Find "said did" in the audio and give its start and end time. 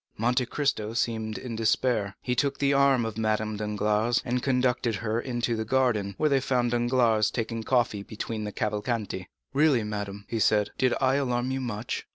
10.39-10.95